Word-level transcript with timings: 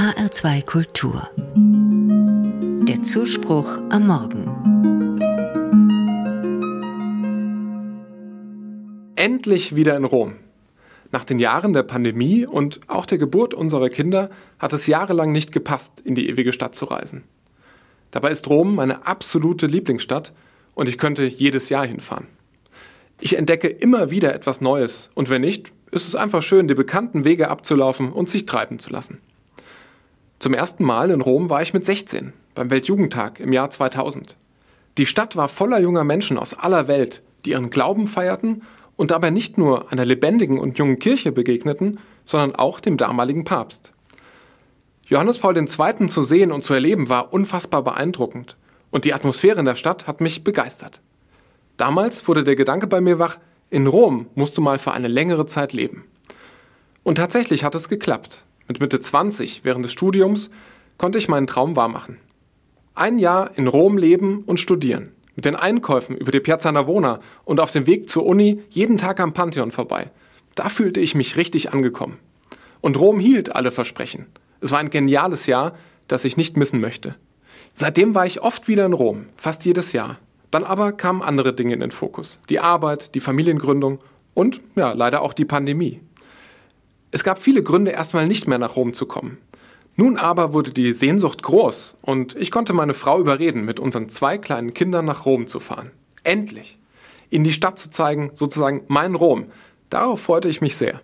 HR2 0.00 0.64
Kultur. 0.64 1.28
Der 2.88 3.02
Zuspruch 3.02 3.68
am 3.90 4.06
Morgen. 4.06 4.46
Endlich 9.14 9.76
wieder 9.76 9.98
in 9.98 10.04
Rom. 10.06 10.36
Nach 11.12 11.26
den 11.26 11.38
Jahren 11.38 11.74
der 11.74 11.82
Pandemie 11.82 12.46
und 12.46 12.80
auch 12.86 13.04
der 13.04 13.18
Geburt 13.18 13.52
unserer 13.52 13.90
Kinder 13.90 14.30
hat 14.58 14.72
es 14.72 14.86
jahrelang 14.86 15.32
nicht 15.32 15.52
gepasst, 15.52 16.00
in 16.02 16.14
die 16.14 16.30
ewige 16.30 16.54
Stadt 16.54 16.74
zu 16.74 16.86
reisen. 16.86 17.24
Dabei 18.10 18.30
ist 18.30 18.48
Rom 18.48 18.76
meine 18.76 19.06
absolute 19.06 19.66
Lieblingsstadt 19.66 20.32
und 20.74 20.88
ich 20.88 20.96
könnte 20.96 21.26
jedes 21.26 21.68
Jahr 21.68 21.86
hinfahren. 21.86 22.28
Ich 23.20 23.36
entdecke 23.36 23.68
immer 23.68 24.10
wieder 24.10 24.34
etwas 24.34 24.62
Neues 24.62 25.10
und 25.14 25.28
wenn 25.28 25.42
nicht, 25.42 25.72
ist 25.90 26.08
es 26.08 26.14
einfach 26.14 26.42
schön, 26.42 26.68
die 26.68 26.74
bekannten 26.74 27.24
Wege 27.24 27.50
abzulaufen 27.50 28.10
und 28.10 28.30
sich 28.30 28.46
treiben 28.46 28.78
zu 28.78 28.88
lassen. 28.88 29.20
Zum 30.40 30.54
ersten 30.54 30.84
Mal 30.84 31.10
in 31.10 31.20
Rom 31.20 31.50
war 31.50 31.60
ich 31.60 31.74
mit 31.74 31.84
16, 31.84 32.32
beim 32.54 32.70
Weltjugendtag 32.70 33.40
im 33.40 33.52
Jahr 33.52 33.68
2000. 33.68 34.38
Die 34.96 35.04
Stadt 35.04 35.36
war 35.36 35.48
voller 35.48 35.78
junger 35.78 36.02
Menschen 36.02 36.38
aus 36.38 36.54
aller 36.54 36.88
Welt, 36.88 37.22
die 37.44 37.50
ihren 37.50 37.68
Glauben 37.68 38.06
feierten 38.06 38.62
und 38.96 39.10
dabei 39.10 39.28
nicht 39.28 39.58
nur 39.58 39.92
einer 39.92 40.06
lebendigen 40.06 40.58
und 40.58 40.78
jungen 40.78 40.98
Kirche 40.98 41.30
begegneten, 41.30 41.98
sondern 42.24 42.54
auch 42.54 42.80
dem 42.80 42.96
damaligen 42.96 43.44
Papst. 43.44 43.90
Johannes 45.04 45.36
Paul 45.36 45.58
II. 45.58 46.06
zu 46.06 46.22
sehen 46.22 46.52
und 46.52 46.64
zu 46.64 46.72
erleben 46.72 47.10
war 47.10 47.34
unfassbar 47.34 47.84
beeindruckend 47.84 48.56
und 48.90 49.04
die 49.04 49.12
Atmosphäre 49.12 49.60
in 49.60 49.66
der 49.66 49.76
Stadt 49.76 50.06
hat 50.06 50.22
mich 50.22 50.42
begeistert. 50.42 51.02
Damals 51.76 52.26
wurde 52.26 52.44
der 52.44 52.56
Gedanke 52.56 52.86
bei 52.86 53.02
mir 53.02 53.18
wach, 53.18 53.36
in 53.68 53.86
Rom 53.86 54.24
musst 54.34 54.56
du 54.56 54.62
mal 54.62 54.78
für 54.78 54.92
eine 54.92 55.08
längere 55.08 55.44
Zeit 55.44 55.74
leben. 55.74 56.04
Und 57.02 57.16
tatsächlich 57.16 57.62
hat 57.62 57.74
es 57.74 57.90
geklappt. 57.90 58.42
Mit 58.70 58.78
Mitte 58.78 59.00
20, 59.00 59.64
während 59.64 59.84
des 59.84 59.90
Studiums, 59.90 60.52
konnte 60.96 61.18
ich 61.18 61.28
meinen 61.28 61.48
Traum 61.48 61.74
wahrmachen. 61.74 62.18
Ein 62.94 63.18
Jahr 63.18 63.50
in 63.58 63.66
Rom 63.66 63.98
leben 63.98 64.44
und 64.46 64.60
studieren. 64.60 65.10
Mit 65.34 65.44
den 65.44 65.56
Einkäufen 65.56 66.16
über 66.16 66.30
die 66.30 66.38
Piazza 66.38 66.70
Navona 66.70 67.18
und 67.44 67.58
auf 67.58 67.72
dem 67.72 67.88
Weg 67.88 68.08
zur 68.08 68.24
Uni 68.24 68.62
jeden 68.70 68.96
Tag 68.96 69.18
am 69.18 69.32
Pantheon 69.32 69.72
vorbei. 69.72 70.12
Da 70.54 70.68
fühlte 70.68 71.00
ich 71.00 71.16
mich 71.16 71.36
richtig 71.36 71.72
angekommen. 71.72 72.18
Und 72.80 72.96
Rom 72.96 73.18
hielt 73.18 73.56
alle 73.56 73.72
Versprechen. 73.72 74.26
Es 74.60 74.70
war 74.70 74.78
ein 74.78 74.90
geniales 74.90 75.46
Jahr, 75.46 75.74
das 76.06 76.24
ich 76.24 76.36
nicht 76.36 76.56
missen 76.56 76.80
möchte. 76.80 77.16
Seitdem 77.74 78.14
war 78.14 78.24
ich 78.24 78.40
oft 78.40 78.68
wieder 78.68 78.86
in 78.86 78.92
Rom, 78.92 79.26
fast 79.36 79.64
jedes 79.64 79.92
Jahr. 79.92 80.20
Dann 80.52 80.62
aber 80.62 80.92
kamen 80.92 81.22
andere 81.22 81.52
Dinge 81.52 81.74
in 81.74 81.80
den 81.80 81.90
Fokus. 81.90 82.38
Die 82.48 82.60
Arbeit, 82.60 83.16
die 83.16 83.20
Familiengründung 83.20 83.98
und 84.32 84.60
ja, 84.76 84.92
leider 84.92 85.22
auch 85.22 85.32
die 85.32 85.44
Pandemie. 85.44 86.02
Es 87.10 87.24
gab 87.24 87.40
viele 87.40 87.62
Gründe, 87.62 87.90
erstmal 87.90 88.26
nicht 88.26 88.46
mehr 88.46 88.58
nach 88.58 88.76
Rom 88.76 88.94
zu 88.94 89.06
kommen. 89.06 89.38
Nun 89.96 90.16
aber 90.16 90.52
wurde 90.52 90.70
die 90.70 90.92
Sehnsucht 90.92 91.42
groß 91.42 91.96
und 92.02 92.36
ich 92.36 92.50
konnte 92.50 92.72
meine 92.72 92.94
Frau 92.94 93.18
überreden, 93.18 93.64
mit 93.64 93.80
unseren 93.80 94.08
zwei 94.08 94.38
kleinen 94.38 94.72
Kindern 94.72 95.04
nach 95.04 95.26
Rom 95.26 95.46
zu 95.46 95.60
fahren. 95.60 95.90
Endlich! 96.22 96.78
Ihnen 97.28 97.44
die 97.44 97.52
Stadt 97.52 97.78
zu 97.78 97.90
zeigen, 97.90 98.30
sozusagen 98.34 98.84
mein 98.88 99.14
Rom. 99.14 99.46
Darauf 99.88 100.20
freute 100.20 100.48
ich 100.48 100.60
mich 100.60 100.76
sehr. 100.76 101.00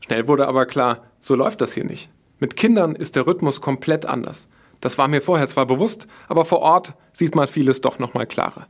Schnell 0.00 0.28
wurde 0.28 0.48
aber 0.48 0.66
klar, 0.66 1.04
so 1.20 1.34
läuft 1.34 1.60
das 1.60 1.72
hier 1.72 1.84
nicht. 1.84 2.08
Mit 2.38 2.56
Kindern 2.56 2.94
ist 2.94 3.16
der 3.16 3.26
Rhythmus 3.26 3.60
komplett 3.60 4.06
anders. 4.06 4.48
Das 4.80 4.98
war 4.98 5.08
mir 5.08 5.22
vorher 5.22 5.48
zwar 5.48 5.66
bewusst, 5.66 6.06
aber 6.28 6.44
vor 6.44 6.60
Ort 6.60 6.94
sieht 7.12 7.34
man 7.34 7.48
vieles 7.48 7.80
doch 7.80 7.98
nochmal 7.98 8.26
klarer. 8.26 8.66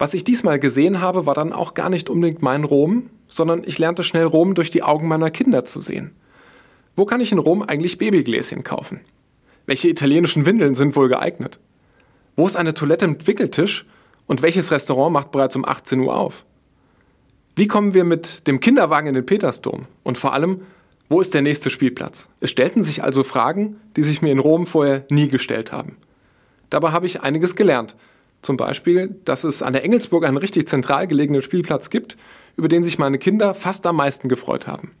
Was 0.00 0.14
ich 0.14 0.24
diesmal 0.24 0.58
gesehen 0.58 1.02
habe, 1.02 1.26
war 1.26 1.34
dann 1.34 1.52
auch 1.52 1.74
gar 1.74 1.90
nicht 1.90 2.08
unbedingt 2.08 2.40
mein 2.40 2.64
Rom, 2.64 3.10
sondern 3.28 3.64
ich 3.66 3.78
lernte 3.78 4.02
schnell 4.02 4.24
Rom 4.24 4.54
durch 4.54 4.70
die 4.70 4.82
Augen 4.82 5.06
meiner 5.06 5.30
Kinder 5.30 5.66
zu 5.66 5.78
sehen. 5.78 6.12
Wo 6.96 7.04
kann 7.04 7.20
ich 7.20 7.32
in 7.32 7.38
Rom 7.38 7.60
eigentlich 7.62 7.98
Babygläschen 7.98 8.64
kaufen? 8.64 9.00
Welche 9.66 9.90
italienischen 9.90 10.46
Windeln 10.46 10.74
sind 10.74 10.96
wohl 10.96 11.10
geeignet? 11.10 11.60
Wo 12.34 12.46
ist 12.46 12.56
eine 12.56 12.72
Toilette 12.72 13.06
mit 13.08 13.26
Wickeltisch 13.26 13.84
und 14.24 14.40
welches 14.40 14.70
Restaurant 14.70 15.12
macht 15.12 15.32
bereits 15.32 15.54
um 15.54 15.66
18 15.66 16.00
Uhr 16.00 16.16
auf? 16.16 16.46
Wie 17.54 17.68
kommen 17.68 17.92
wir 17.92 18.04
mit 18.04 18.46
dem 18.46 18.58
Kinderwagen 18.58 19.06
in 19.06 19.14
den 19.14 19.26
Petersdom? 19.26 19.82
Und 20.02 20.16
vor 20.16 20.32
allem, 20.32 20.62
wo 21.10 21.20
ist 21.20 21.34
der 21.34 21.42
nächste 21.42 21.68
Spielplatz? 21.68 22.30
Es 22.40 22.48
stellten 22.48 22.84
sich 22.84 23.04
also 23.04 23.22
Fragen, 23.22 23.76
die 23.96 24.04
sich 24.04 24.22
mir 24.22 24.32
in 24.32 24.38
Rom 24.38 24.64
vorher 24.64 25.04
nie 25.10 25.28
gestellt 25.28 25.72
haben. 25.72 25.98
Dabei 26.70 26.92
habe 26.92 27.04
ich 27.04 27.20
einiges 27.20 27.54
gelernt. 27.54 27.96
Zum 28.42 28.56
Beispiel, 28.56 29.16
dass 29.24 29.44
es 29.44 29.62
an 29.62 29.74
der 29.74 29.84
Engelsburg 29.84 30.24
einen 30.24 30.38
richtig 30.38 30.66
zentral 30.66 31.06
gelegenen 31.06 31.42
Spielplatz 31.42 31.90
gibt, 31.90 32.16
über 32.56 32.68
den 32.68 32.82
sich 32.82 32.98
meine 32.98 33.18
Kinder 33.18 33.54
fast 33.54 33.86
am 33.86 33.96
meisten 33.96 34.28
gefreut 34.28 34.66
haben. 34.66 34.92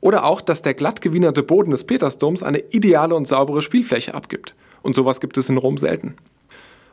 Oder 0.00 0.24
auch, 0.24 0.40
dass 0.40 0.62
der 0.62 0.74
glatt 0.74 1.00
gewienerte 1.00 1.42
Boden 1.42 1.72
des 1.72 1.84
Petersdoms 1.84 2.42
eine 2.42 2.58
ideale 2.70 3.16
und 3.16 3.26
saubere 3.26 3.62
Spielfläche 3.62 4.14
abgibt. 4.14 4.54
Und 4.82 4.94
sowas 4.94 5.20
gibt 5.20 5.36
es 5.38 5.48
in 5.48 5.58
Rom 5.58 5.76
selten. 5.76 6.14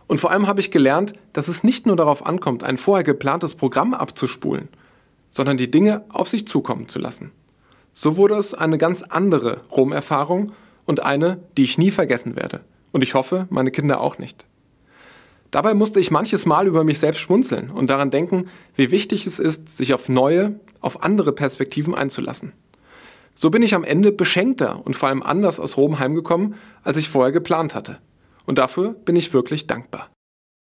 Und 0.08 0.20
vor 0.20 0.32
allem 0.32 0.48
habe 0.48 0.60
ich 0.60 0.72
gelernt, 0.72 1.14
dass 1.34 1.48
es 1.48 1.64
nicht 1.64 1.86
nur 1.86 1.96
darauf 1.96 2.26
ankommt, 2.26 2.64
ein 2.64 2.78
vorher 2.78 3.04
geplantes 3.04 3.56
Programm 3.56 3.94
abzuspulen, 3.94 4.70
sondern 5.30 5.58
die 5.58 5.70
Dinge 5.70 6.04
auf 6.10 6.30
sich 6.30 6.48
zukommen 6.48 6.90
zu 6.90 7.00
lassen. 7.00 7.32
So 7.94 8.18
wurde 8.18 8.36
es 8.36 8.54
eine 8.54 8.78
ganz 8.78 9.04
andere 9.04 9.62
Rom-Erfahrung 9.72 10.52
und 10.86 11.02
eine, 11.02 11.40
die 11.58 11.64
ich 11.64 11.78
nie 11.78 11.92
vergessen 11.92 12.36
werde. 12.36 12.62
Und 12.92 13.04
ich 13.04 13.14
hoffe, 13.14 13.48
meine 13.50 13.72
Kinder 13.72 14.02
auch 14.02 14.18
nicht. 14.18 14.46
Dabei 15.56 15.74
musste 15.74 16.02
ich 16.02 16.12
manches 16.12 16.46
Mal 16.46 16.68
über 16.68 16.84
mich 16.84 17.00
selbst 17.00 17.22
schmunzeln 17.22 17.72
und 17.72 17.90
daran 17.90 18.12
denken, 18.12 18.50
wie 18.76 18.92
wichtig 18.92 19.26
es 19.26 19.40
ist, 19.40 19.78
sich 19.78 19.94
auf 19.94 20.10
neue, 20.10 20.60
auf 20.82 21.02
andere 21.02 21.32
Perspektiven 21.32 21.96
einzulassen. 21.96 22.52
So 23.36 23.50
bin 23.50 23.64
ich 23.64 23.74
am 23.74 23.86
Ende 23.86 24.12
beschenkter 24.12 24.86
und 24.86 24.98
vor 24.98 25.08
allem 25.08 25.24
anders 25.24 25.62
aus 25.62 25.78
Rom 25.78 25.98
heimgekommen, 25.98 26.56
als 26.84 26.98
ich 26.98 27.08
vorher 27.08 27.32
geplant 27.32 27.74
hatte. 27.74 28.00
Und 28.46 28.58
dafür 28.58 28.96
bin 29.06 29.16
ich 29.16 29.34
wirklich 29.34 29.66
dankbar. 29.66 30.10